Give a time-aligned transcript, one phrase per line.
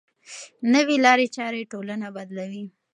[0.73, 2.65] نوې لارې چارې ټولنه بدلوي.